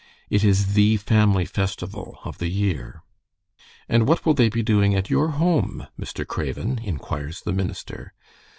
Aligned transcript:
It 0.31 0.43
is 0.43 0.73
the 0.73 0.97
family 0.97 1.45
festival 1.45 2.17
of 2.25 2.39
the 2.39 2.47
year. 2.47 3.03
"'And 3.87 4.07
what 4.07 4.25
will 4.25 4.33
they 4.33 4.49
be 4.49 4.63
doing 4.63 4.95
at 4.95 5.11
your 5.11 5.27
home, 5.27 5.85
Mr. 5.99 6.25
Craven?' 6.25 6.79
inquires 6.81 7.41
the 7.41 7.53
minister. 7.53 8.15